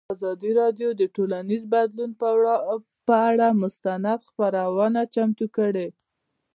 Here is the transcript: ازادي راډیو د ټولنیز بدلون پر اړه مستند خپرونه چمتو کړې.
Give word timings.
ازادي 0.15 0.51
راډیو 0.61 0.89
د 0.95 1.01
ټولنیز 1.15 1.63
بدلون 1.73 2.11
پر 3.07 3.21
اړه 3.27 3.47
مستند 3.61 4.19
خپرونه 4.27 5.01
چمتو 5.13 5.45
کړې. 5.57 5.87